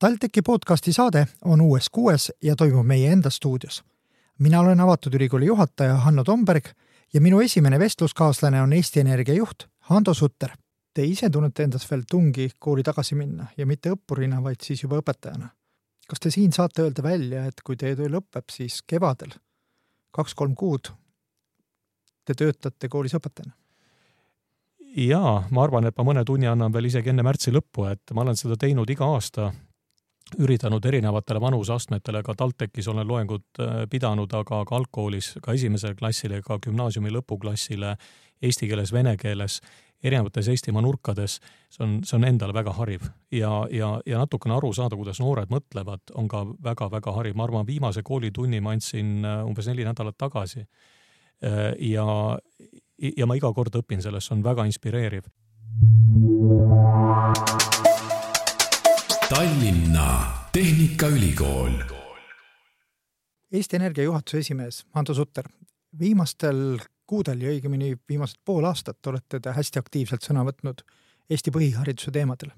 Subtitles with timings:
[0.00, 3.82] TalTechi podcasti saade on uues kuues ja toimub meie enda stuudios.
[4.38, 6.64] mina olen Avatud Ülikooli juhataja Hanno Tomberg
[7.14, 10.50] ja minu esimene vestluskaaslane on Eesti Energia juht Hando Sutter.
[10.94, 15.02] Te ise tunnete endas veel tungi kooli tagasi minna ja mitte õppurina, vaid siis juba
[15.02, 15.48] õpetajana.
[16.08, 19.36] kas te siin saate öelda välja, et kui teie töö lõpeb, siis kevadel
[20.10, 20.94] kaks-kolm kuud
[22.24, 23.52] te töötate koolis õpetajana?
[24.96, 28.22] jaa, ma arvan, et ma mõne tunni annan veel isegi enne märtsi lõppu, et ma
[28.22, 29.52] olen seda teinud iga aasta,
[30.38, 36.42] üritanud erinevatele vanuseastmetele, ka TalTechis olen loengut äh, pidanud, aga ka algkoolis, ka esimesele klassile,
[36.42, 37.96] ka gümnaasiumi lõpuklassile,
[38.42, 39.60] eesti keeles, vene keeles,
[40.04, 41.38] erinevates Eestimaa nurkades,
[41.70, 43.04] see on, see on endale väga hariv
[43.34, 47.36] ja, ja, ja natukene aru saada, kuidas noored mõtlevad, on ka väga-väga hariv.
[47.36, 50.64] ma arvan, viimase koolitunni ma andsin äh, umbes neli nädalat tagasi.
[51.44, 52.38] Äh, ja,
[53.16, 55.28] ja ma iga kord õpin sellest, see on väga inspireeriv.
[59.60, 61.70] Tallinna Tehnikaülikool.
[63.52, 65.44] Eesti Energia juhatuse esimees Hando Sutter,
[65.98, 70.80] viimastel kuudel ja õigemini viimased pool aastat olete te hästi aktiivselt sõna võtnud
[71.28, 72.54] Eesti põhihariduse teemadel.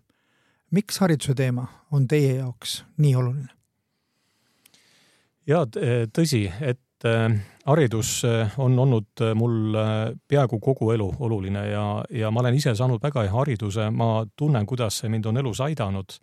[0.70, 3.50] miks hariduse teema on teie jaoks nii oluline?
[5.46, 5.66] ja
[6.14, 9.74] tõsi, et äh, haridus äh, on olnud mul
[10.28, 14.66] peaaegu kogu elu oluline ja, ja ma olen ise saanud väga hea hariduse, ma tunnen,
[14.66, 16.22] kuidas see mind on elus aidanud.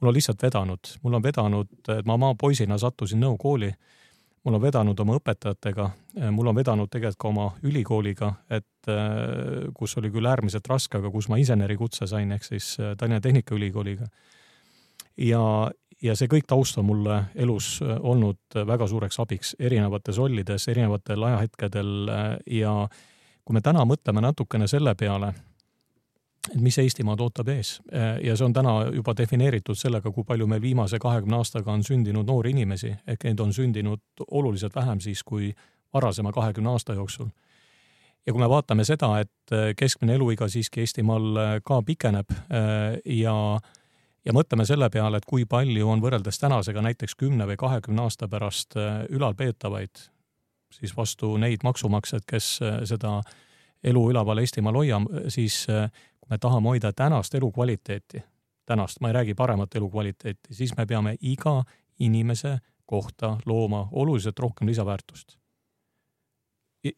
[0.00, 3.70] Mul on lihtsalt vedanud, mul on vedanud, ma maapoisina sattusin Nõo kooli,
[4.44, 5.88] mul on vedanud oma õpetajatega,
[6.30, 8.90] mul on vedanud tegelikult ka oma ülikooliga, et
[9.74, 14.06] kus oli küll äärmiselt raske, aga kus ma insenerikutse sain, ehk siis Tallinna Tehnikaülikooliga.
[15.16, 15.42] ja,
[16.02, 20.68] ja see kõik taust on mulle elus äh, olnud äh, väga suureks abiks erinevates rollides,
[20.68, 22.24] erinevatel ajahetkedel äh,
[22.58, 22.74] ja
[23.46, 25.32] kui me täna mõtleme natukene selle peale,
[26.54, 27.80] et mis Eestimaad ootab ees
[28.22, 32.26] ja see on täna juba defineeritud sellega, kui palju meil viimase kahekümne aastaga on sündinud
[32.26, 35.52] noori inimesi, ehk neid on sündinud oluliselt vähem siis kui
[35.94, 37.26] varasema kahekümne aasta jooksul.
[38.26, 42.32] ja kui me vaatame seda, et keskmine eluiga siiski Eestimaal ka pikeneb
[43.04, 43.36] ja
[44.26, 48.28] ja mõtleme selle peale, et kui palju on võrreldes tänasega näiteks kümne või kahekümne aasta
[48.28, 50.02] pärast äh, ülalpeetavaid,
[50.80, 53.20] siis vastu neid maksumaksjaid, kes äh, seda
[53.86, 55.86] elu üleval Eestimaal hoiame, siis äh,
[56.30, 58.22] me tahame hoida tänast elukvaliteeti,
[58.66, 61.64] tänast, ma ei räägi paremat elukvaliteeti, siis me peame iga
[61.98, 65.38] inimese kohta looma oluliselt rohkem lisaväärtust.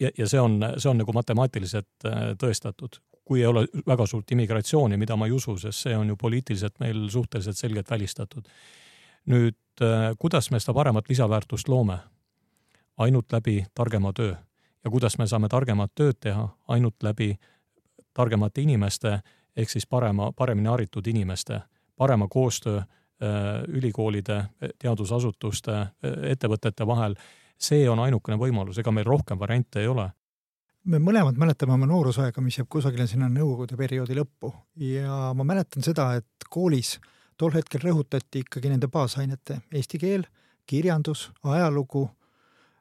[0.00, 2.08] ja, ja see on, see on nagu matemaatiliselt
[2.42, 6.16] tõestatud kui ei ole väga suurt immigratsiooni, mida ma ei usu, sest see on ju
[6.16, 8.48] poliitiliselt meil suhteliselt selgelt välistatud.
[9.28, 11.98] nüüd, äh, kuidas me seda paremat lisaväärtust loome?
[12.96, 14.34] ainult läbi targema töö.
[14.84, 16.48] ja kuidas me saame targemat tööd teha?
[16.68, 17.36] ainult läbi
[18.18, 19.18] targemate inimeste
[19.56, 21.60] ehk siis parema, paremini haritud inimeste,
[21.96, 22.86] parema koostöö äh,
[23.68, 24.42] ülikoolide,
[24.78, 25.90] teadusasutuste, äh,
[26.34, 27.14] ettevõtete vahel.
[27.58, 30.04] see on ainukene võimalus, ega meil rohkem variante ei ole
[30.88, 35.82] me mõlemad mäletame oma noorusaega, mis jääb kusagile sinna nõukogude perioodi lõppu ja ma mäletan
[35.84, 36.94] seda, et koolis
[37.36, 40.24] tol hetkel rõhutati ikkagi nende baasainete eesti keel,
[40.70, 42.06] kirjandus, ajalugu,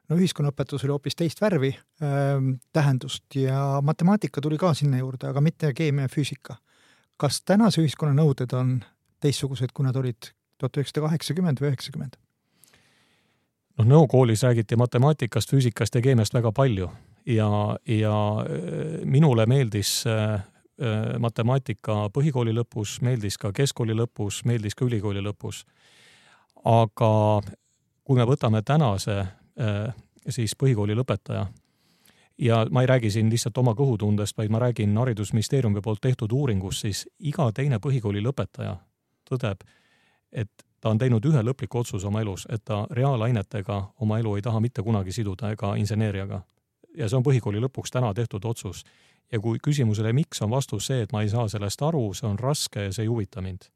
[0.08, 2.38] no ühiskonnaõpetus oli hoopis teist värvi äh,
[2.72, 6.56] tähendust ja matemaatika tuli ka sinna juurde, aga mitte keemia ja füüsika.
[7.16, 8.80] kas tänase ühiskonna nõuded on
[9.20, 12.16] teistsugused, kui nad olid tuhat üheksasada kaheksakümmend või üheksakümmend?
[13.78, 16.90] noh, Nõo koolis räägiti matemaatikast, füüsikast ja keemiast väga palju
[17.26, 24.74] ja, ja äh, minule meeldis äh, äh, matemaatika põhikooli lõpus, meeldis ka keskkooli lõpus, meeldis
[24.74, 25.64] ka ülikooli lõpus.
[26.64, 27.10] aga
[28.04, 29.26] kui me võtame tänase
[30.28, 31.46] siis põhikooli lõpetaja
[32.38, 36.80] ja ma ei räägi siin lihtsalt oma kõhutundest, vaid ma räägin Haridusministeeriumi poolt tehtud uuringust,
[36.86, 38.76] siis iga teine põhikooli lõpetaja
[39.30, 39.64] tõdeb,
[40.32, 44.42] et ta on teinud ühe lõpliku otsuse oma elus, et ta reaalainetega oma elu ei
[44.42, 46.42] taha mitte kunagi siduda ega inseneeriaga
[46.98, 48.84] ja see on põhikooli lõpuks täna tehtud otsus.
[49.32, 52.38] ja kui küsimusele, miks, on vastus see, et ma ei saa sellest aru, see on
[52.38, 53.68] raske ja see ei huvita mind.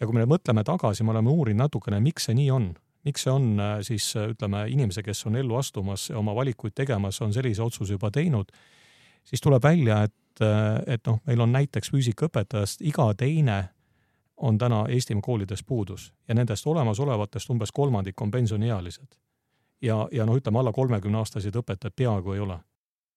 [0.00, 2.74] ja kui me mõtleme tagasi, me oleme uurinud natukene, miks see nii on,
[3.04, 7.20] miks see on äh, siis äh, ütleme, inimese, kes on ellu astumas oma valikuid tegemas,
[7.22, 8.52] on sellise otsuse juba teinud,
[9.24, 13.62] siis tuleb välja, et, äh, et noh, meil on näiteks füüsikaõpetajast iga teine
[14.36, 19.18] on täna Eestimaa koolides puudus ja nendest olemasolevatest umbes kolmandik on pensioniealised
[19.82, 22.58] ja, ja noh, ütleme alla kolmekümne aastaseid õpetajaid peaaegu ei ole.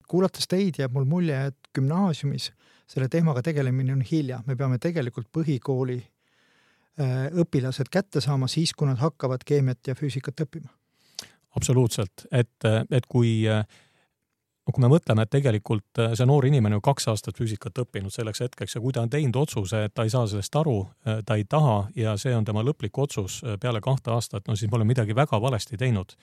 [0.07, 2.51] kuulates teid jääb mul mulje, et gümnaasiumis
[2.87, 5.97] selle teemaga tegelemine on hilja, me peame tegelikult põhikooli
[6.97, 10.71] õpilased kätte saama siis, kui nad hakkavad keemiat ja füüsikat õppima.
[11.55, 13.45] absoluutselt, et, et kui
[14.67, 18.13] no kui me mõtleme, et tegelikult äh, see noor inimene on kaks aastat füüsikat õppinud
[18.13, 21.21] selleks hetkeks ja kui ta on teinud otsuse, et ta ei saa sellest aru, äh,
[21.25, 24.71] ta ei taha ja see on tema lõplik otsus äh, peale kahte aastat, no siis
[24.71, 26.17] me oleme midagi väga valesti teinud.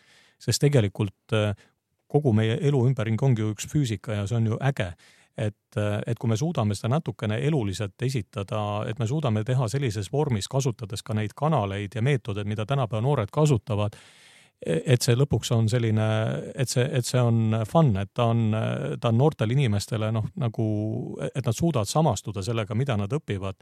[0.44, 1.32] sest tegelikult
[2.10, 4.90] kogu meie elu ümberring ongi ju üks füüsika ja see on ju äge.
[5.38, 10.48] Et, et kui me suudame seda natukene eluliselt esitada, et me suudame teha sellises vormis,
[10.48, 13.98] kasutades ka neid kanaleid ja meetodeid, mida tänapäeva noored kasutavad
[14.64, 16.04] et see lõpuks on selline,
[16.56, 18.54] et see, et see on fun, et ta on,
[19.00, 20.66] ta on noortele inimestele noh, nagu,
[21.26, 23.58] et nad suudavad samastuda sellega, mida nad õpivad,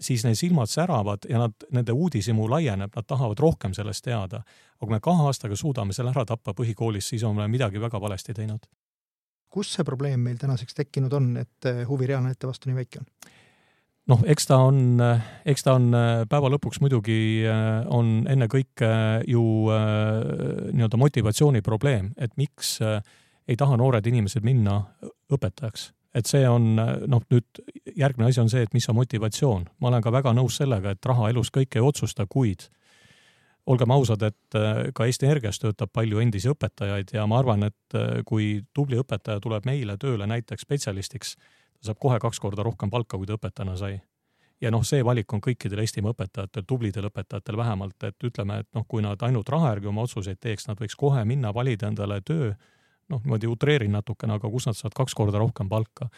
[0.00, 4.42] siis neil silmad säravad ja nad, nende uudishimu laieneb, nad tahavad rohkem sellest teada.
[4.76, 8.34] aga kui me kahe aastaga suudame selle ära tappa põhikoolis, siis oleme midagi väga valesti
[8.34, 8.66] teinud.
[9.56, 13.10] Kus see probleem meil tänaseks tekkinud on, et huvi reaalnäite vastu nii väike on?
[14.10, 15.02] noh, eks ta on,
[15.48, 15.90] eks ta on
[16.30, 17.18] päeva lõpuks muidugi
[17.48, 18.90] äh, on ennekõike
[19.28, 19.42] ju
[19.74, 23.00] äh, nii-öelda motivatsiooni probleem, et miks äh,
[23.48, 24.80] ei taha noored inimesed minna
[25.32, 25.92] õpetajaks.
[26.16, 27.58] et see on noh, nüüd
[27.92, 29.66] järgmine asi on see, et mis on motivatsioon.
[29.80, 32.68] ma olen ka väga nõus sellega, et raha elus kõike ei otsusta, kuid
[33.66, 34.56] olgem ausad, et
[34.94, 37.96] ka Eesti Energias töötab palju endisi õpetajaid ja ma arvan, et
[38.28, 41.34] kui tubli õpetaja tuleb meile tööle näiteks spetsialistiks,
[41.80, 43.98] ta saab kohe kaks korda rohkem palka, kui ta õpetajana sai.
[44.60, 48.86] ja noh, see valik on kõikidel Eestimaa õpetajatel, tublidel õpetajatel vähemalt, et ütleme, et noh,
[48.88, 52.54] kui nad ainult raha järgi oma otsuseid teeks, nad võiks kohe minna, valida endale töö,
[53.12, 56.08] noh, niimoodi utreerin natukene, aga kus nad saavad kaks korda rohkem palka.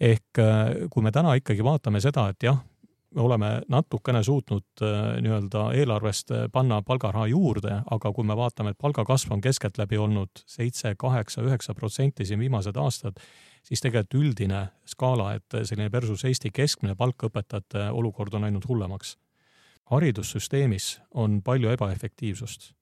[0.00, 2.58] ehk äh, kui me täna ikkagi vaatame seda, et jah,
[3.14, 8.74] me oleme natukene suutnud äh, nii-öelda eelarvest äh, panna palgaraha juurde, aga kui me vaatame,
[8.74, 13.20] et palgakasv on keskeltläbi olnud seitse, kaheksa, üheksa protsenti siin viimased aastad,
[13.64, 19.16] siis tegelikult üldine skaala, et selline versus Eesti keskmine palk õpetajate olukord on läinud hullemaks.
[19.90, 22.72] haridussüsteemis on palju ebaefektiivsust.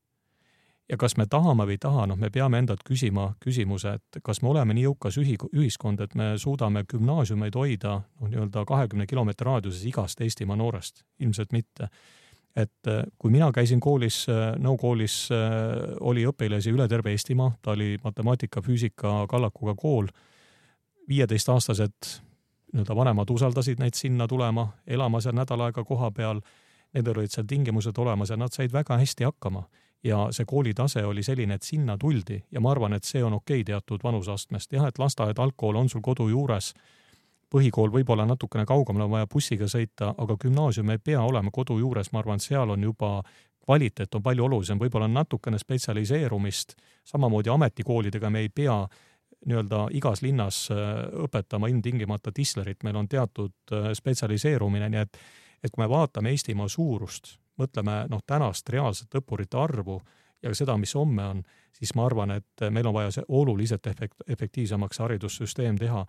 [0.93, 4.43] Ja kas me tahame või ei taha, noh, me peame endalt küsima küsimuse, et kas
[4.45, 9.49] me oleme nii jõukas ühi-, ühiskond, et me suudame gümnaasiumeid hoida noh, nii-öelda kahekümne kilomeetri
[9.49, 11.89] raadiuses igast Eestimaa noorest, ilmselt mitte
[12.57, 14.27] et kui mina käisin koolis,
[14.61, 15.15] Nõo koolis
[16.05, 20.11] oli õpilasi üle terve Eestimaa, ta oli matemaatika, füüsika kallakuga kool
[21.09, 22.13] viieteistaastased
[22.73, 26.41] nii-öelda vanemad usaldasid neid sinna tulema, elama seal nädal aega koha peal,
[26.93, 29.65] nendel olid seal tingimused olemas ja nad said väga hästi hakkama.
[30.05, 33.61] Ja see koolitase oli selline, et sinna tuldi ja ma arvan, et see on okei
[33.61, 34.73] okay teatud vanuseastmest.
[34.73, 36.73] jah, et lasteaed, algkool on sul kodu juures,
[37.53, 42.13] põhikool võib-olla natukene kaugemal on vaja bussiga sõita, aga gümnaasium ei pea olema kodu juures,
[42.13, 43.23] ma arvan, seal on juba
[43.65, 48.81] kvaliteet on palju olulisem, võib-olla natukene spetsialiseerumist, samamoodi ametikoolidega me ei pea
[49.47, 50.81] nii-öelda igas linnas äh,
[51.25, 55.23] õpetama ilmtingimata dislerit, meil on teatud äh, spetsialiseerumine, nii et
[55.63, 60.01] et kui me vaatame Eestimaa suurust, mõtleme noh, tänast reaalset õppurite arvu
[60.43, 64.25] ja seda, mis homme on, siis ma arvan, et meil on vaja see oluliselt efekt-,
[64.29, 66.07] efektiivsemaks haridussüsteem teha.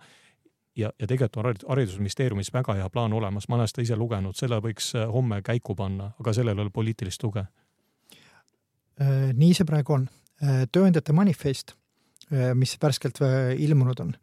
[0.76, 4.58] ja, ja tegelikult on Haridusministeeriumis väga hea plaan olemas, ma olen seda ise lugenud, selle
[4.60, 7.46] võiks äh, homme käiku panna, aga sellel ei ole poliitilist tuge.
[9.34, 10.04] nii see praegu on.
[10.72, 11.74] tööandjate manifest
[12.32, 14.14] Äh, mis värskelt äh, ilmunud on,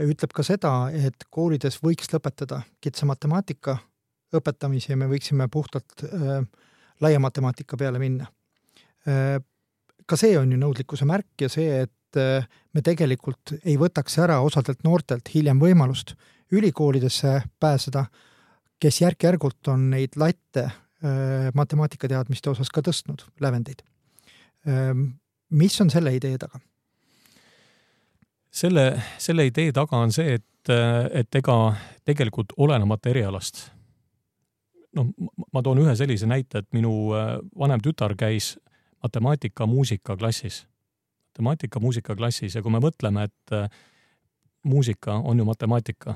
[0.00, 3.78] ütleb ka seda, et koolides võiks lõpetada kitsa matemaatika
[4.36, 6.42] õpetamise ja me võiksime puhtalt äh,
[7.00, 8.28] laia matemaatika peale minna
[9.08, 9.38] äh,.
[10.06, 14.40] ka see on ju nõudlikkuse märk ja see, et äh, me tegelikult ei võtaks ära
[14.42, 16.16] osadelt noortelt hiljem võimalust
[16.50, 18.04] ülikoolidesse pääseda,
[18.80, 23.82] kes järk-järgult on neid latte äh, matemaatikateadmiste osas ka tõstnud, lävendeid.
[25.50, 26.60] mis on selle idee taga?
[28.50, 30.72] selle, selle idee taga on see, et,
[31.16, 31.56] et ega
[32.04, 33.70] tegelikult olenemata erialast,
[34.96, 35.12] noh,
[35.52, 38.56] ma toon ühe sellise näite, et minu äh, vanem tütar käis
[39.02, 40.64] matemaatika muusikaklassis,
[41.30, 43.70] matemaatika muusikaklassis ja kui me mõtleme, et äh,
[44.64, 46.14] muusika on ju matemaatika.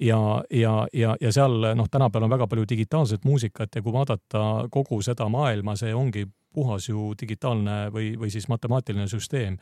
[0.00, 4.42] Ja, ja, ja, ja seal noh, tänapäeval on väga palju digitaalset muusikat ja kui vaadata
[4.70, 9.56] kogu seda maailma, see ongi puhas ju digitaalne või, või siis matemaatiline süsteem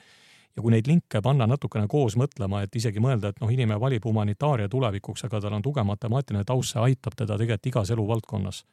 [0.56, 4.06] ja kui neid linke panna natukene koos mõtlema, et isegi mõelda, et noh, inimene valib
[4.06, 8.64] humanitaaria tulevikuks, aga tal on tugev matemaatiline taust, see aitab teda tegelikult igas eluvaldkonnas.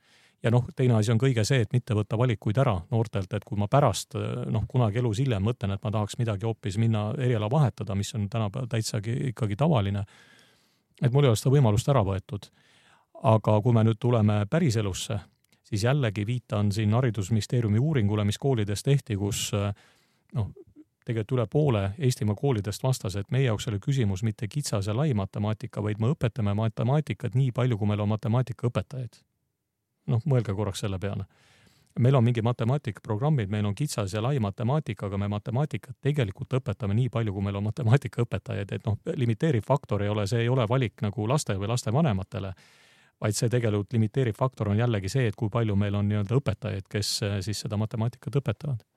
[0.43, 3.57] ja noh, teine asi on kõige see, et mitte võtta valikuid ära noortelt, et kui
[3.57, 4.15] ma pärast
[4.49, 8.29] noh, kunagi elus hiljem mõtlen, et ma tahaks midagi hoopis minna eriala vahetada, mis on
[8.29, 10.05] tänapäeval täitsa ikkagi tavaline,
[11.01, 12.49] et mul ei ole seda võimalust ära võetud.
[13.23, 15.19] aga kui me nüüd tuleme päriselusse,
[15.63, 19.51] siis jällegi viitan siin Haridusministeeriumi uuringule, mis koolides tehti, kus
[20.33, 20.49] noh,
[21.05, 25.13] tegelikult üle poole Eestimaa koolidest vastas, et meie jaoks oli küsimus mitte kitsas ja lai
[25.17, 29.21] matemaatika, vaid me õpetame matemaatikat nii palju, kui meil on matemaatikaõpetajaid.
[30.07, 31.25] noh, mõelge korraks selle peale.
[31.99, 36.93] meil on mingi matemaatikaprogrammid, meil on kitsas ja lai matemaatika, aga me matemaatikat tegelikult õpetame
[36.93, 40.67] nii palju, kui meil on matemaatikaõpetajaid, et noh, limiteeriv faktor ei ole, see ei ole
[40.69, 42.53] valik nagu laste või lastevanematele,
[43.21, 46.87] vaid see tegelikult limiteeriv faktor on jällegi see, et kui palju meil on nii-öelda õpetajaid,
[46.89, 48.90] kes äh, siis seda matemaatikat õpetavad.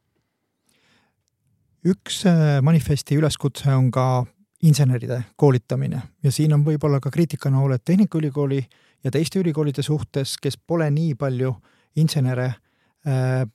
[1.85, 4.25] Üks äh, manifesti üleskutse on ka
[4.63, 8.63] inseneride koolitamine ja siin on võib-olla ka kriitikanooled Tehnikaülikooli
[9.05, 11.53] ja teiste ülikoolide suhtes, kes pole nii palju
[11.97, 12.55] insenere
[13.07, 13.47] Äh,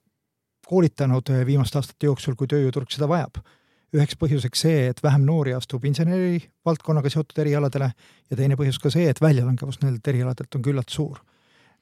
[0.67, 3.41] koolitanud äh, viimaste aastate jooksul, kui tööjõuturg seda vajab.
[3.89, 7.87] üheks põhjuseks see, et vähem noori astub inseneri valdkonnaga seotud erialadele
[8.29, 11.17] ja teine põhjus ka see, et väljalangevus nendelt erialadelt on küllalt suur.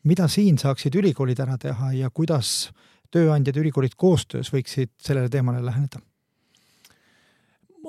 [0.04, 2.72] mida siin saaksid ülikoolid ära teha ja kuidas
[3.12, 6.00] tööandjad ja ülikoolid koostöös võiksid sellele teemale läheneda?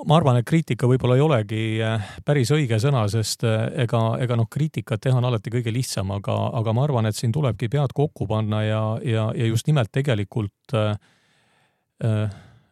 [0.07, 4.37] Ma arvan, et kriitika võib-olla ei olegi äh, päris õige sõna, sest äh, ega, ega
[4.39, 7.93] noh, kriitikat teha on alati kõige lihtsam, aga, aga ma arvan, et siin tulebki pead
[7.95, 10.93] kokku panna ja, ja, ja just nimelt tegelikult äh,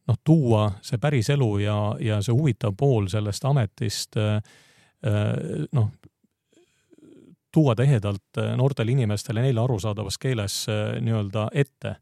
[0.08, 4.16] noh, tuua see päris elu ja, ja see huvitav pool sellest ametist
[5.76, 5.90] noh,
[7.52, 10.62] tuua tihedalt noortele inimestele neile arusaadavas keeles
[11.04, 11.98] nii-öelda ette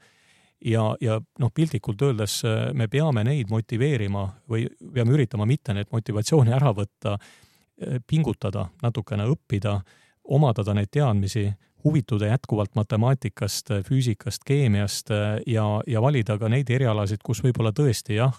[0.62, 5.92] ja, ja noh, piltlikult öeldes äh, me peame neid motiveerima või peame üritama mitte need
[5.94, 9.80] motivatsiooni ära võtta, äh, pingutada, natukene õppida,
[10.26, 11.50] omadada neid teadmisi,
[11.86, 18.20] huvituda jätkuvalt matemaatikast, füüsikast, keemiast äh, ja, ja valida ka neid erialasid, kus võib-olla tõesti
[18.20, 18.36] jah,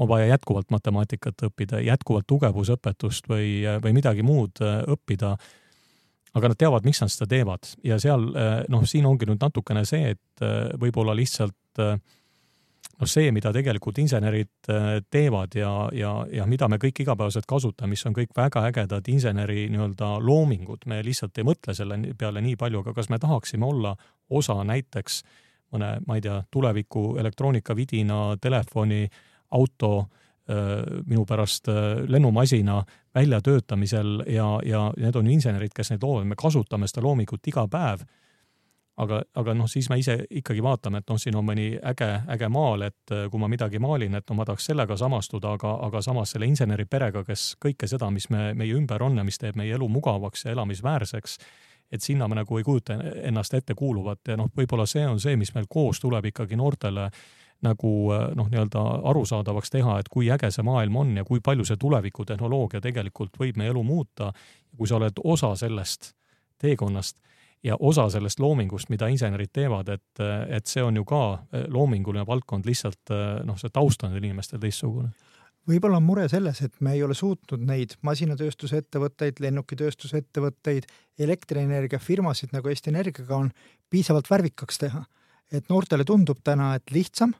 [0.00, 5.34] on vaja jätkuvalt matemaatikat õppida, jätkuvalt tugevusõpetust või, või midagi muud õppida
[6.36, 7.72] aga nad teavad, miks nad seda teevad.
[7.86, 11.96] Ja seal eh, noh, siin ongi nüüd natukene see, et eh, võib-olla lihtsalt eh,
[13.00, 14.70] noh, see, mida tegelikult insenerid
[15.10, 19.66] teevad ja, ja, ja mida me kõik igapäevaselt kasutame, mis on kõik väga ägedad inseneri
[19.72, 23.94] nii-öelda loomingud, me lihtsalt ei mõtle selle peale nii palju, aga kas me tahaksime olla
[24.30, 25.22] osa näiteks
[25.70, 29.04] mõne, ma ei tea, tuleviku elektroonikavidina, telefoni,
[29.54, 30.29] auto Äh,
[31.06, 31.74] minu pärast äh,
[32.08, 32.82] lennumasina
[33.14, 38.06] väljatöötamisel ja, ja need on insenerid, kes neid loovad, me kasutame seda loomingut iga päev.
[39.00, 42.48] aga, aga noh, siis me ise ikkagi vaatame, et noh, siin on mõni äge, äge
[42.52, 46.02] maal, et äh, kui ma midagi maalin, et no ma tahaks sellega samastuda, aga, aga
[46.04, 49.56] samas selle inseneri perega, kes kõike seda, mis me, meie ümber on ja mis teeb
[49.56, 51.38] meie elu mugavaks ja elamisväärseks,
[51.90, 55.36] et sinna me nagu ei kujuta ennast ette kuuluvat ja noh, võib-olla see on see,
[55.36, 57.08] mis meil koos tuleb ikkagi noortele
[57.62, 61.66] nagu äh, noh, nii-öelda arusaadavaks teha, et kui äge see maailm on ja kui palju
[61.68, 64.32] see tulevikutehnoloogia tegelikult võib meie elu muuta.
[64.76, 66.14] kui sa oled osa sellest
[66.58, 67.18] teekonnast
[67.64, 72.26] ja osa sellest loomingust, mida insenerid teevad, et, et see on ju ka äh, loominguline
[72.26, 73.12] valdkond, lihtsalt
[73.44, 75.10] noh, see taust on inimestel teistsugune
[75.68, 80.88] võib-olla on mure selles, et me ei ole suutnud neid masinatööstuse ettevõtteid, lennukitööstuse ettevõtteid,
[81.20, 83.50] elektrienergiafirmasid nagu Eesti Energiaga on
[83.90, 85.04] piisavalt värvikaks teha.
[85.52, 87.32] et noortele tundub täna, et lihtsam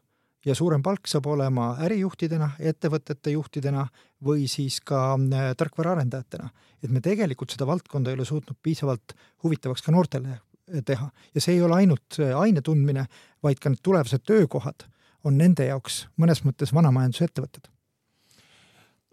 [0.46, 3.86] ja suurem palk saab olema ärijuhtidena, ettevõtete juhtidena
[4.24, 6.50] või siis ka äh, tarkvaraarendajatena.
[6.82, 11.40] et me tegelikult seda valdkonda ei ole suutnud piisavalt huvitavaks ka noortele äh, teha ja
[11.40, 13.06] see ei ole ainult äh, aine tundmine,
[13.42, 14.86] vaid ka need tulevased töökohad
[15.24, 17.68] on nende jaoks mõnes mõttes vanamajandusettevõtted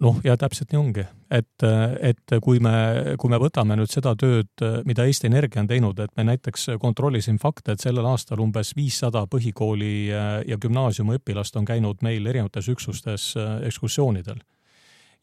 [0.04, 1.66] noh, ja täpselt nii ongi, et,
[2.06, 2.74] et kui me,
[3.20, 4.52] kui me võtame nüüd seda tööd,
[4.86, 9.26] mida Eesti Energia on teinud, et me näiteks kontrollisime fakte, et sellel aastal umbes viissada
[9.32, 14.42] põhikooli ja gümnaasiumi õpilast on käinud meil erinevates üksustes ekskursioonidel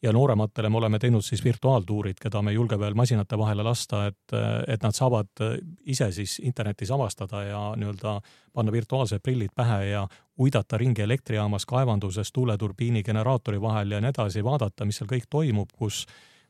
[0.05, 4.05] ja noorematele me oleme teinud siis virtuaaltuurid, keda me ei julge veel masinate vahele lasta,
[4.11, 4.35] et,
[4.67, 5.41] et nad saavad
[5.85, 8.19] ise siis internetis avastada ja nii-öelda
[8.53, 10.05] panna virtuaalsed prillid pähe ja
[10.39, 15.73] uidata ringi elektrijaamas, kaevanduses, tuuleturbiini, generaatori vahel ja nii edasi, vaadata, mis seal kõik toimub,
[15.75, 16.05] kus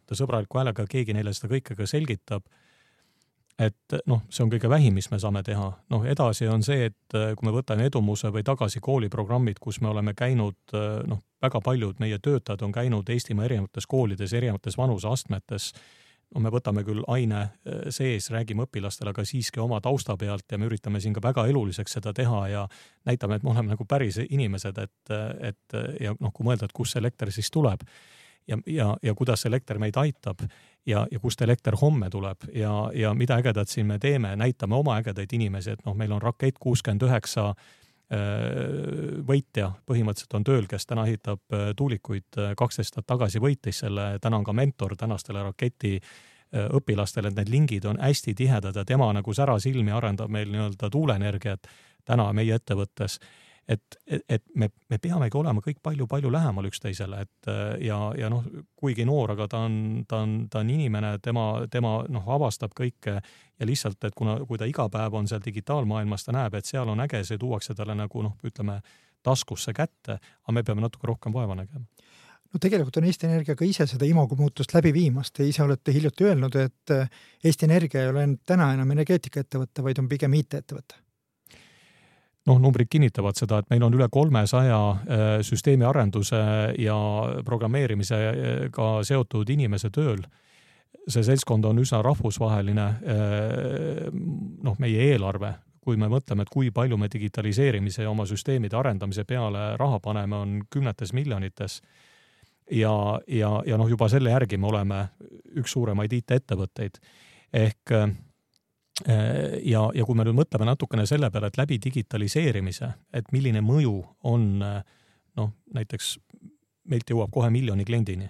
[0.06, 2.46] ta sõbraliku häälega keegi neile seda kõike ka selgitab
[3.60, 5.68] et noh, see on kõige vähim, mis me saame teha.
[5.92, 9.80] noh, edasi on see, et äh, kui me võtame Edumuse või Tagasi kooli programmid, kus
[9.82, 14.78] me oleme käinud, äh, noh, väga paljud meie töötajad on käinud Eestimaa erinevates koolides, erinevates
[14.78, 15.74] vanuseastmetes.
[16.36, 17.50] no me võtame küll aine
[17.94, 21.94] sees, räägime õpilastele, aga siiski oma tausta pealt ja me üritame siin ka väga eluliseks
[22.00, 22.68] seda teha ja
[23.06, 26.96] näitame, et me oleme nagu päris inimesed, et, et ja noh, kui mõelda, et kust
[26.96, 27.86] see elekter siis tuleb
[28.48, 30.44] ja, ja, ja kuidas elekter meid aitab
[30.86, 32.48] ja, ja kust elekter homme tuleb.
[32.54, 36.22] Ja, ja mida ägedat siin me teeme, näitame oma ägedaid inimesi, et noh, meil on
[36.22, 37.58] rakett kuuskümmend üheksa äh,
[39.28, 39.72] võitja.
[39.86, 44.42] Põhimõtteliselt on tööl, kes täna ehitab äh, tuulikuid, äh, kaksteist aastat tagasi võitis selle, täna
[44.42, 46.00] on ka mentor tänastele raketi
[46.56, 51.68] õpilastele, et need lingid on hästi tihedad ja tema nagu särasilmi arendab meil nii-öelda tuuleenergiat
[52.08, 53.18] täna meie ettevõttes
[53.68, 53.98] et,
[54.30, 57.50] et me, me peamegi olema kõik palju-palju lähemal üksteisele, et
[57.86, 58.46] ja, ja noh,
[58.78, 63.16] kuigi noor, aga ta on, ta on, ta on inimene, tema, tema noh, avastab kõike
[63.18, 66.92] ja lihtsalt, et kuna, kui ta iga päev on seal digitaalmaailmas, ta näeb, et seal
[66.92, 68.82] on äge, see tuuakse talle nagu noh, ütleme
[69.26, 71.88] taskusse kätte, aga me peame natuke rohkem vaeva nägema.
[72.54, 75.92] No tegelikult on Eesti Energia ka ise seda imago muutust läbi viimas, te ise olete
[75.92, 76.94] hiljuti öelnud, et
[77.44, 81.02] Eesti Energia ei ole täna enam energeetikaettevõte, vaid on pigem IT-ettevõte
[82.46, 86.40] noh, numbrid kinnitavad seda, et meil on üle kolmesaja äh, süsteemi arenduse
[86.82, 86.98] ja
[87.46, 90.26] programmeerimisega seotud inimese tööl.
[91.08, 92.86] see seltskond on üsna rahvusvaheline.
[92.86, 94.08] Äh,
[94.66, 99.24] noh, meie eelarve, kui me mõtleme, et kui palju me digitaliseerimise ja oma süsteemide arendamise
[99.24, 101.82] peale raha paneme, on kümnetes miljonites.
[102.72, 105.08] ja, ja, ja noh, juba selle järgi me oleme
[105.56, 106.98] üks suuremaid IT-ettevõtteid
[107.54, 108.10] ehk Äh,
[109.04, 113.98] ja, ja kui me nüüd mõtleme natukene selle peale, et läbi digitaliseerimise, et milline mõju
[114.32, 114.82] on äh,
[115.36, 116.16] noh, näiteks
[116.92, 118.30] meilt jõuab kohe miljoni kliendini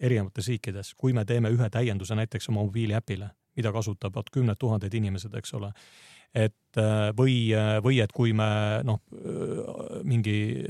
[0.00, 5.34] erinevates riikides, kui me teeme ühe täienduse näiteks oma mobiiliäpile, mida kasutavad kümned tuhanded inimesed,
[5.36, 5.72] eks ole.
[6.34, 7.52] et äh, või,
[7.84, 8.48] või et kui me
[8.84, 9.00] noh,
[10.04, 10.64] mingi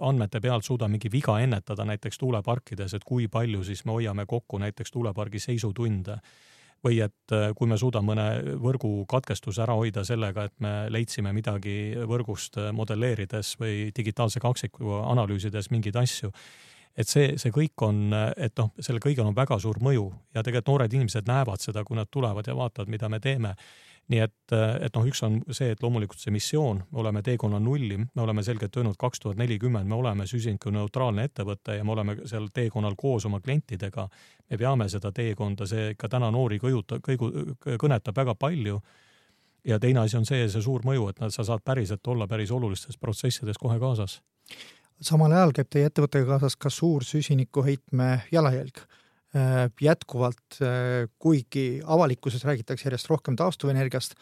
[0.00, 4.58] andmete pealt suudame mingi viga ennetada näiteks tuuleparkides, et kui palju siis me hoiame kokku
[4.58, 6.20] näiteks tuulepargi seisutunde
[6.84, 11.96] või et äh, kui me suudame mõne võrgukatkestuse ära hoida sellega, et me leidsime midagi
[12.08, 16.32] võrgust äh, modelleerides või digitaalse kaksiku analüüsides mingeid asju,
[16.98, 20.72] et see, see kõik on, et noh, sellel kõigil on väga suur mõju ja tegelikult
[20.72, 23.54] noored inimesed näevad seda, kui nad tulevad ja vaatavad, mida me teeme
[24.08, 27.98] nii et, et noh, üks on see, et loomulikult see missioon, me oleme teekonna nulli,
[28.00, 32.48] me oleme selgelt öelnud kaks tuhat nelikümmend, me oleme süsinikuneutraalne ettevõte ja me oleme seal
[32.54, 34.08] teekonnal koos oma klientidega.
[34.50, 37.30] me peame seda teekonda, see ikka täna noori kõjuta, kõigu,
[37.76, 38.80] kõnetab väga palju.
[39.64, 42.96] ja teine asi on see, see suur mõju, et sa saad päriselt olla päris olulistes
[42.96, 44.22] protsessides kohe kaasas.
[45.00, 48.84] Samal ajal käib teie ettevõttega kaasas ka suur süsinikuheitme jalajälg
[49.36, 54.14] Äh, jätkuvalt, äh, kuigi avalikkuses räägitakse järjest rohkem taastuvenergiast,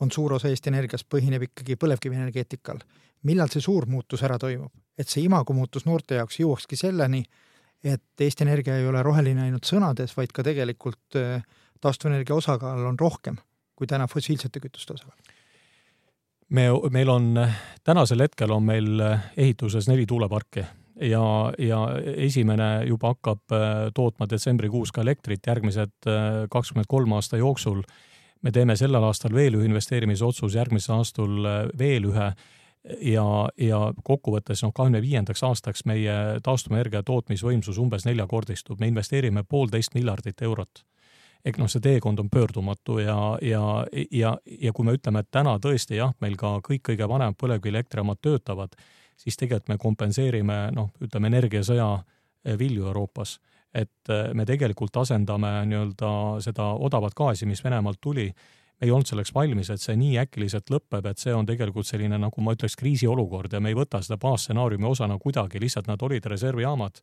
[0.00, 2.82] on suur osa Eesti Energiast põhineb ikkagi põlevkivienergeetikal.
[3.22, 4.68] millal see suur muutus ära toimub,
[4.98, 7.22] et see imago muutus noorte jaoks jõuakski selleni,
[7.84, 11.40] et Eesti Energia ei ole roheline ainult sõnades, vaid ka tegelikult äh,
[11.80, 13.40] taastuvenergia osakaal on rohkem
[13.74, 15.33] kui täna fossiilsete kütuste osakaal?
[16.48, 17.46] Me, meil on,
[17.84, 19.02] tänasel hetkel on meil
[19.36, 20.64] ehituses neli tuuleparki
[21.00, 21.80] ja, ja
[22.16, 27.82] esimene juba hakkab äh, tootma detsembrikuus ka elektrit järgmised äh, kakskümmend kolm aasta jooksul.
[28.42, 32.34] me teeme sellel aastal veel ühe investeerimisotsuse, järgmisel aastal äh, veel ühe.
[33.00, 36.12] Ja, ja kokkuvõttes noh, kahekümne viiendaks aastaks meie
[36.44, 40.82] taastuvenergia tootmisvõimsus umbes neljakordistub, me investeerime poolteist miljardit eurot
[41.44, 43.62] ehk noh, see teekond on pöördumatu ja, ja,
[44.10, 48.22] ja, ja kui me ütleme, et täna tõesti jah, meil ka kõik kõige vanemad põlevkivielektrijaamad
[48.24, 48.76] töötavad
[49.16, 53.38] siis tegelikult me kompenseerime noh, ütleme energiasõja eh, vilju Euroopas.
[53.74, 56.10] et eh, me tegelikult asendame nii-öelda
[56.44, 58.28] seda odavat gaasi, mis Venemaalt tuli,
[58.80, 62.18] me ei olnud selleks valmis, et see nii äkiliselt lõpeb, et see on tegelikult selline,
[62.18, 66.26] nagu ma ütleks, kriisiolukord ja me ei võta seda baasstsenaariumi osana kuidagi, lihtsalt nad olid
[66.30, 67.00] reservijaamad,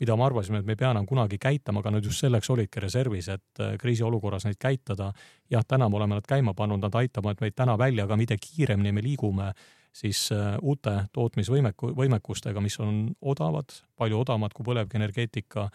[0.00, 2.80] mida me arvasime, et me ei pea enam kunagi käitama, aga nad just selleks olidki
[2.80, 5.12] reservis, et eh, kriisiolukorras neid käitada.
[5.50, 8.92] jah, täna me oleme nad käima pannud, nad aitavad meid täna välja, aga mida kiiremini
[8.92, 9.52] me liigume
[9.96, 15.70] siis äh, uute tootmisvõimeku, võimekustega, mis on odavad, palju odavamad kui põlevkivienergeetika.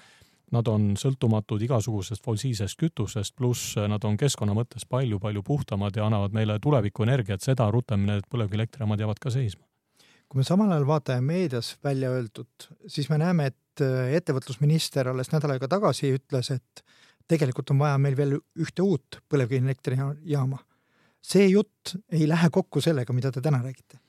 [0.52, 6.06] Nad on sõltumatud igasugusest fossiilsest kütusest, pluss äh, nad on keskkonna mõttes palju-palju puhtamad ja
[6.08, 9.66] annavad meile tulevikuenergiat, seda rutem need põlevkivielektrijaamad jäävad ka seisma.
[10.32, 15.32] kui me samal ajal vaatame meedias välja öeldud, siis me näeme, et äh, ettevõtlusminister alles
[15.34, 16.84] nädal aega tagasi ütles, et
[17.32, 20.62] tegelikult on vaja meil veel ühte uut põlevkivielektrijaama.
[21.22, 24.00] see jutt ei lähe kokku sellega, mida te täna räägite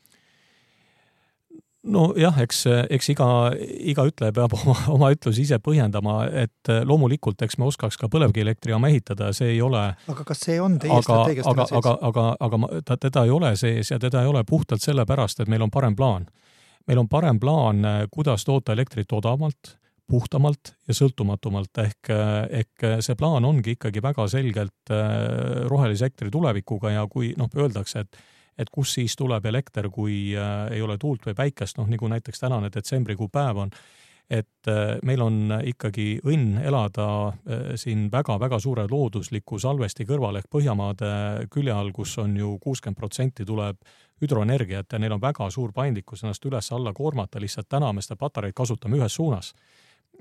[1.82, 2.62] nojah, eks,
[2.94, 3.26] eks iga,
[3.90, 8.90] iga ütleja peab oma, oma ütlusi ise põhjendama, et loomulikult, eks me oskaks ka põlevkivielektrijaama
[8.92, 9.82] ehitada, see ei ole.
[10.14, 11.78] aga kas see on teie strateegias aga, sees?
[11.80, 15.42] aga, aga, aga, aga ta, teda ei ole sees ja teda ei ole puhtalt sellepärast,
[15.42, 16.28] et meil on parem plaan.
[16.86, 19.76] Meil on parem plaan, kuidas toota elektrit odavamalt,
[20.10, 22.10] puhtamalt ja sõltumatumalt, ehk,
[22.50, 28.04] ehk see plaan ongi ikkagi väga selgelt äh, rohelise elektri tulevikuga ja kui noh, öeldakse,
[28.06, 28.22] et
[28.58, 32.42] et kust siis tuleb elekter, kui äh, ei ole tuult või päikest, noh nagu näiteks
[32.42, 33.72] tänane detsembrikuu päev on,
[34.32, 35.38] et äh, meil on
[35.72, 41.12] ikkagi õnn elada äh, siin väga-väga suure loodusliku salvesti kõrval ehk Põhjamaade
[41.52, 43.80] külje all, kus on ju kuuskümmend protsenti tuleb
[44.20, 48.54] hüdroenergiat ja neil on väga suur paindlikkus ennast üles-alla koormata, lihtsalt täna me seda patareid
[48.54, 49.52] kasutame ühes suunas.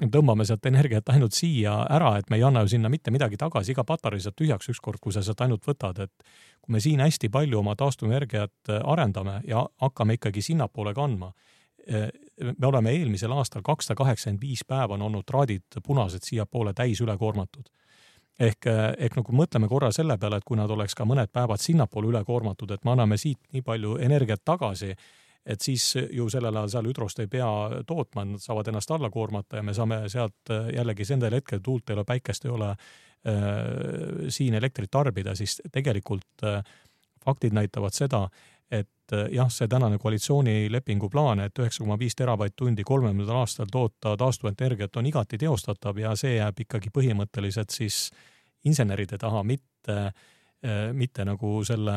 [0.02, 3.74] Tõmbame sealt energiat ainult siia ära, et me ei anna ju sinna mitte midagi tagasi,
[3.76, 6.24] iga patarei saab tühjaks ükskord, kui sa sealt ainult võtad, et
[6.62, 11.34] kui me siin hästi palju oma taastuvenergiat arendame ja hakkame ikkagi sinnapoole kandma,
[11.92, 17.70] me oleme eelmisel aastal kakssada kaheksakümmend viis päeva on olnud traadid punased siiapoole täis ülekoormatud
[18.42, 22.12] ehk, ehk nagu mõtleme korra selle peale, et kui nad oleks ka mõned päevad sinnapoole
[22.12, 24.96] ülekoormatud, et me anname siit nii palju energiat tagasi,
[25.46, 27.48] et siis ju sellel ajal seal hüdrost ei pea
[27.88, 31.98] tootma, nad saavad ennast alla koormata ja me saame sealt jällegi nendel hetkedel tuult ei
[31.98, 36.62] ole, päikest ei ole äh,, siin elektrit tarbida, siis tegelikult äh,
[37.26, 38.28] faktid näitavad seda,
[38.72, 44.14] et äh, jah, see tänane koalitsioonilepingu plaan, et üheksa koma viis teravatt-tundi kolmekümnendal aastal toota
[44.18, 48.10] taastuvenergiat on igati teostatav ja see jääb ikkagi põhimõtteliselt siis
[48.68, 49.98] inseneride taha, mitte,
[50.66, 51.96] äh, mitte nagu selle,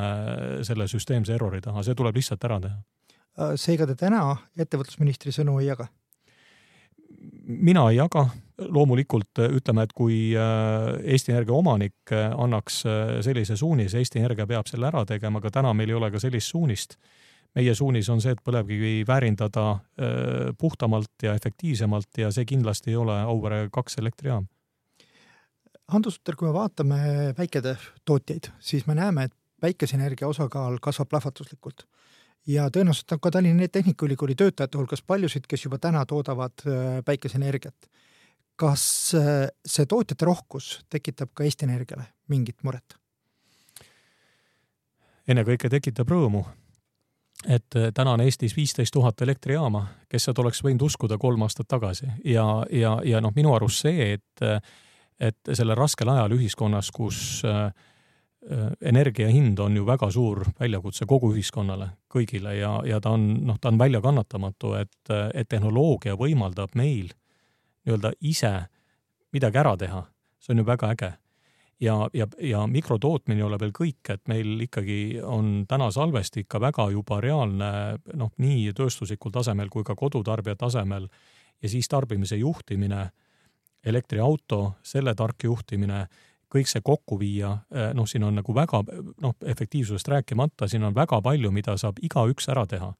[0.66, 2.78] selle süsteemse errori taha, see tuleb lihtsalt ära teha.
[3.34, 4.24] Äh, seega te täna
[4.56, 5.90] ettevõtlusministri sõnu ei jaga?
[7.44, 8.22] mina ei jaga,
[8.72, 12.82] loomulikult ütleme, et kui äh, Eesti Energia omanik annaks
[13.24, 16.52] sellise suunise, Eesti Energia peab selle ära tegema, aga täna meil ei ole ka sellist
[16.52, 16.96] suunist.
[17.54, 19.78] meie suunis on see, et põlevkivi väärindada
[20.58, 24.48] puhtamalt ja efektiivsemalt ja see kindlasti ei ole Auvere kaks elektrijaam.
[25.92, 26.98] Hando Sutter, kui me vaatame
[27.36, 31.84] päiketootjaid, siis me näeme, et päikeseenergia osakaal kasvab plahvatuslikult
[32.46, 37.90] ja tõenäoliselt on ka Tallinna Tehnikaülikooli töötajate hulgas paljusid, kes juba täna toodavad äh, päikeseenergiat.
[38.56, 42.96] kas äh, see tootjate rohkus tekitab ka Eesti Energiale mingit muret?
[45.28, 46.44] ennekõike tekitab rõõmu,
[47.48, 51.68] et äh, täna on Eestis viisteist tuhat elektrijaama, kes seda oleks võinud uskuda kolm aastat
[51.68, 54.44] tagasi ja, ja, ja noh, minu arust see, et,
[55.20, 57.70] et sellel raskel ajal ühiskonnas, kus äh,
[58.50, 63.22] Äh, energia hind on ju väga suur väljakutse kogu ühiskonnale, kõigile ja, ja ta on,
[63.48, 68.50] noh, ta on väljakannatamatu, et, et tehnoloogia võimaldab meil nii-öelda ise
[69.32, 70.02] midagi ära teha.
[70.44, 71.10] see on ju väga äge.
[71.80, 76.60] ja, ja, ja mikrotootmine ei ole veel kõik, et meil ikkagi on täna salvesti ikka
[76.60, 81.08] väga juba reaalne, noh, nii tööstuslikul tasemel kui ka kodutarbija tasemel
[81.62, 83.08] ja siis tarbimise juhtimine,
[83.84, 86.06] elektriauto, selle tark juhtimine
[86.54, 88.82] kõik see kokku viia, eh, noh, siin on nagu väga,
[89.22, 92.94] noh, efektiivsusest rääkimata, siin on väga palju, mida saab igaüks ära teha.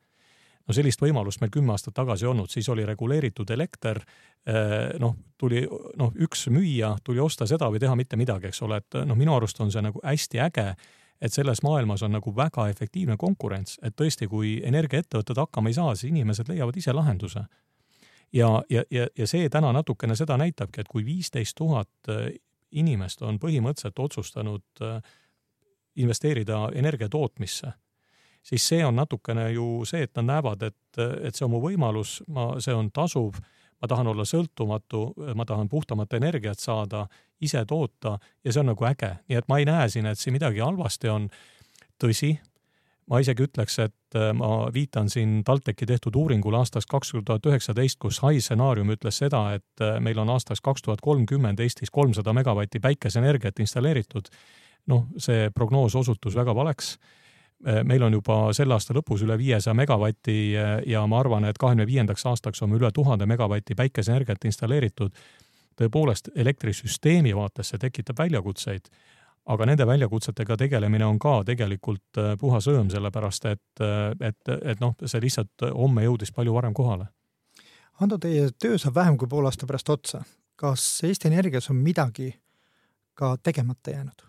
[0.65, 3.99] no sellist võimalust meil kümme aastat tagasi ei olnud, siis oli reguleeritud elekter,
[4.47, 5.67] eh, noh, tuli,
[6.01, 9.35] noh, üks müüja tuli osta seda või teha mitte midagi, eks ole, et noh, minu
[9.37, 10.75] arust on see nagu hästi äge,
[11.21, 15.95] et selles maailmas on nagu väga efektiivne konkurents, et tõesti, kui energiaettevõtted hakkama ei saa,
[15.95, 17.45] siis inimesed leiavad ise lahenduse
[18.35, 22.11] ja, ja, ja, ja see täna natukene seda näitabki, et kui viisteist tuhat
[22.75, 25.01] inimest on põhimõtteliselt otsustanud äh,
[25.97, 27.73] investeerida energia tootmisse,
[28.43, 32.19] siis see on natukene ju see, et nad näevad, et, et see on mu võimalus,
[32.35, 33.39] ma, see on tasuv,
[33.83, 35.05] ma tahan olla sõltumatu,
[35.37, 37.05] ma tahan puhtamat energiat saada,
[37.45, 40.35] ise toota ja see on nagu äge, nii et ma ei näe siin, et siin
[40.37, 41.29] midagi halvasti on.
[42.01, 42.33] tõsi,
[43.11, 47.99] ma isegi ütleks, et äh, ma viitan siin TalTechi tehtud uuringule aastast kaks tuhat üheksateist,
[48.01, 52.33] kus High stsenaarium ütles seda, et äh, meil on aastaks kaks tuhat kolmkümmend Eestis kolmsada
[52.33, 54.33] megavatti päikeseenergiat installeeritud.
[54.87, 56.97] noh, see prognoos osutus väga valeks.
[57.67, 60.37] Äh, meil on juba selle aasta lõpus üle viiesaja megavati
[60.87, 65.13] ja ma arvan, et kahekümne viiendaks aastaks on üle tuhande megavati päikeseenergiat installeeritud.
[65.75, 68.87] tõepoolest elektrisüsteemi vaates see tekitab väljakutseid
[69.47, 74.81] aga nende väljakutsetega tegelemine on ka tegelikult äh, puhas rõõm, sellepärast et, äh, et, et
[74.81, 77.11] noh, see lihtsalt homme jõudis palju varem kohale.
[78.03, 80.25] Ando, teie töö saab vähem kui poole aasta pärast otsa.
[80.57, 82.35] kas Eesti Energias on midagi
[83.15, 84.25] ka tegemata jäänud?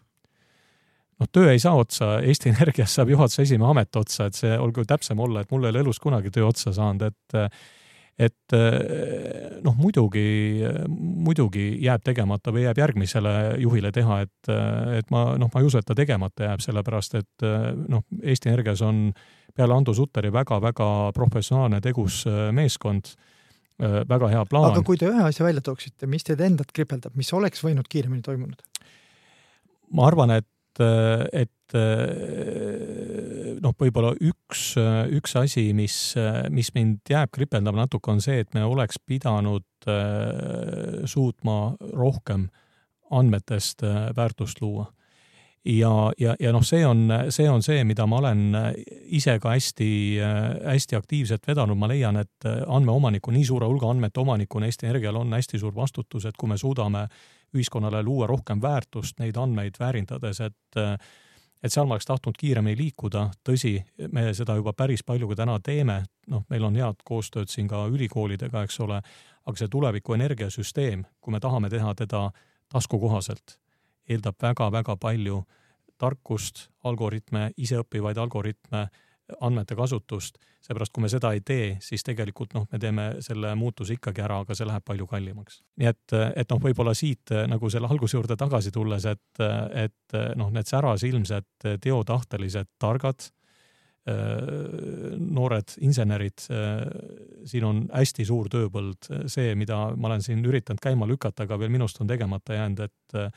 [1.19, 4.83] noh, töö ei saa otsa, Eesti Energias saab juhatuse esimehe amet otsa, et see, olgu
[4.85, 7.37] täpsem olla, et mul ei ole elus kunagi töö otsa saanud, et
[8.15, 10.25] et eh, noh, muidugi,
[10.87, 14.51] muidugi jääb tegemata või jääb järgmisele juhile teha, et,
[14.99, 17.47] et ma noh, ma ei usu, et ta tegemata jääb, sellepärast et
[17.91, 19.09] noh, Eesti Energias on
[19.55, 23.13] peale Ando Sutteri väga-väga professionaalne, tegus eh, meeskond,
[23.79, 24.71] eh, väga hea plaan.
[24.73, 28.25] aga kui te ühe asja välja tooksite, mis teid endat kripeldab, mis oleks võinud kiiremini
[28.25, 28.59] toimunud?
[29.95, 31.75] ma arvan, et, et
[33.63, 34.75] noh, võib-olla üks,
[35.15, 36.15] üks asi, mis,
[36.53, 42.49] mis mind jääb kripeldama natuke, on see, et me oleks pidanud äh, suutma rohkem
[43.13, 44.89] andmetest äh, väärtust luua.
[45.65, 48.53] Ja, ja, ja noh, see on, see on see, mida ma olen
[49.17, 49.87] ise ka hästi,
[50.61, 55.33] hästi aktiivselt vedanud, ma leian, et andmeomaniku, nii suure hulga andmete omanikuna Eesti Energial on
[55.33, 57.07] hästi suur vastutus, et kui me suudame
[57.57, 60.79] ühiskonnale luua rohkem väärtust neid andmeid väärindades, et
[61.63, 63.77] et seal ma oleks tahtnud kiiremini liikuda, tõsi,
[64.11, 67.85] me seda juba päris palju ka täna teeme, noh, meil on head koostööd siin ka
[67.91, 69.01] ülikoolidega, eks ole,
[69.45, 72.29] aga see tuleviku energiasüsteem, kui me tahame teha teda
[72.73, 73.57] taskukohaselt,
[74.09, 75.43] eeldab väga-väga palju
[76.01, 78.87] tarkust, algoritme, iseõppivaid algoritme,
[79.41, 83.95] andmete kasutust, seepärast kui me seda ei tee, siis tegelikult noh, me teeme selle muutuse
[83.97, 85.61] ikkagi ära, aga see läheb palju kallimaks.
[85.81, 89.41] nii et, et noh, võib-olla siit nagu selle alguse juurde tagasi tulles, et,
[89.85, 91.49] et noh, need särasilmsed,
[91.81, 93.29] teotahtelised, targad
[94.05, 96.43] noored insenerid,
[97.49, 101.73] siin on hästi suur tööpõld, see, mida ma olen siin üritanud käima lükata, aga veel
[101.73, 103.33] minust on tegemata jäänud, et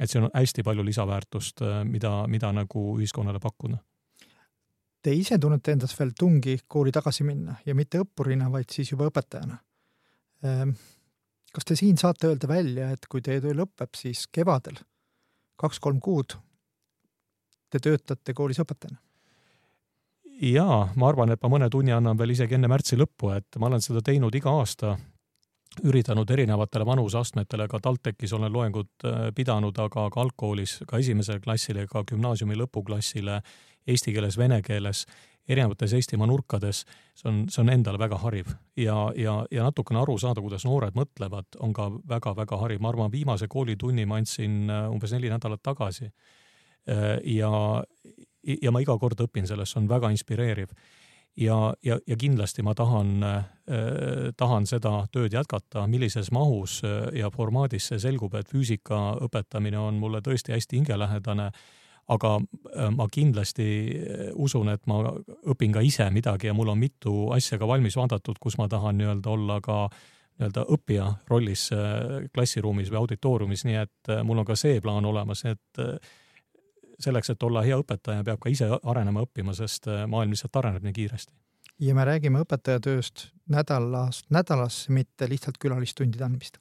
[0.00, 3.76] et siin on hästi palju lisaväärtust, mida, mida nagu ühiskonnale pakkuda.
[5.00, 9.08] Te ise tunnete endas veel tungi kooli tagasi minna ja mitte õppurina, vaid siis juba
[9.08, 9.56] õpetajana.
[11.52, 14.76] kas te siin saate öelda välja, et kui teie töö lõpeb, siis kevadel
[15.60, 16.36] kaks-kolm kuud
[17.70, 19.00] te töötate koolis õpetajana?
[20.40, 23.68] jaa, ma arvan, et ma mõne tunni annan veel isegi enne märtsi lõppu, et ma
[23.68, 24.94] olen seda teinud iga aasta,
[25.84, 31.84] üritanud erinevatele vanuseastmetele, ka TalTechis olen loengud äh, pidanud, aga ka algkoolis, ka esimesele klassile,
[31.90, 33.40] ka gümnaasiumi lõpuklassile
[33.86, 35.06] eesti keeles, vene keeles,
[35.50, 36.84] erinevates Eestimaa nurkades,
[37.18, 40.96] see on, see on endale väga hariv ja, ja, ja natukene aru saada, kuidas noored
[40.98, 42.80] mõtlevad, on ka väga-väga hariv.
[42.80, 46.10] ma arvan, viimase koolitunni ma andsin äh, umbes neli nädalat tagasi.
[46.88, 47.50] Äh, ja,
[48.62, 50.70] ja ma iga kord õpin sellest, see on väga inspireeriv.
[51.36, 53.44] ja, ja, ja kindlasti ma tahan äh,,
[54.36, 56.82] tahan seda tööd jätkata, millises mahus
[57.14, 61.50] ja formaadis see selgub, et füüsika õpetamine on mulle tõesti hästi hingelähedane
[62.10, 65.02] aga äh, ma kindlasti äh, usun, et ma
[65.52, 68.98] õpin ka ise midagi ja mul on mitu asja ka valmis vaadatud, kus ma tahan
[69.00, 69.82] nii-öelda olla ka
[70.40, 71.68] nii-öelda õppija rollis
[72.34, 75.80] klassiruumis või auditooriumis, nii et mul on ka see plaan olemas, et
[77.00, 80.86] selleks, et olla hea õpetaja, peab ka ise arenema, õppima, sest äh, maailm lihtsalt areneb
[80.86, 81.32] nii kiiresti.
[81.80, 86.58] ja me räägime õpetajatööst nädalast nädalasse, mitte lihtsalt külalistundide andmist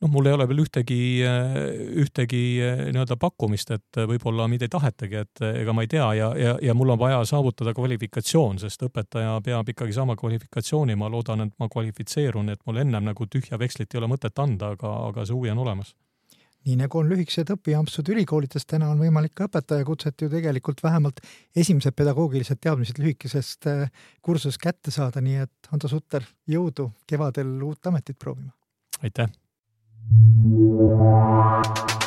[0.00, 1.58] noh, mul ei ole veel ühtegi, äh,
[2.02, 6.32] ühtegi äh, nii-öelda pakkumist, et võib-olla mind ei tahetagi, et ega ma ei tea ja,
[6.38, 11.46] ja, ja mul on vaja saavutada kvalifikatsioon, sest õpetaja peab ikkagi saama kvalifikatsiooni, ma loodan,
[11.48, 15.26] et ma kvalifitseerun, et mul ennem nagu tühja vekslit ei ole mõtet anda, aga, aga
[15.26, 15.94] see huvi on olemas
[16.66, 21.22] nii nagu on lühikesed õpiampsud ülikoolides, täna on võimalik ka õpetajakutset ju tegelikult vähemalt
[21.56, 23.84] esimesed pedagoogilised teadmised lühikesest äh,
[24.22, 28.52] kursusest kätte saada, nii et Hando Sutter, jõudu kevadel uut ametit proovima!
[29.02, 29.30] aitäh!
[30.10, 31.97] Thank you.